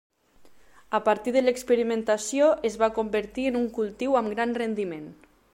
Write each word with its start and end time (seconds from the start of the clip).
A 0.97 0.99
partir 1.07 1.33
de 1.35 1.43
l'experimentació, 1.43 2.49
es 2.71 2.81
va 2.85 2.91
convertir 2.97 3.47
en 3.51 3.63
un 3.63 3.71
cultiu 3.79 4.21
amb 4.23 4.37
gran 4.37 4.59
rendiment. 4.65 5.07